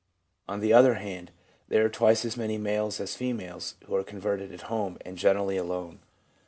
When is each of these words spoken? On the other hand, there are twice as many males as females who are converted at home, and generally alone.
On 0.49 0.61
the 0.61 0.73
other 0.73 0.95
hand, 0.95 1.29
there 1.67 1.85
are 1.85 1.89
twice 1.89 2.25
as 2.25 2.35
many 2.35 2.57
males 2.57 2.99
as 2.99 3.15
females 3.15 3.75
who 3.85 3.93
are 3.93 4.03
converted 4.03 4.51
at 4.51 4.61
home, 4.61 4.97
and 5.01 5.15
generally 5.15 5.57
alone. 5.57 5.99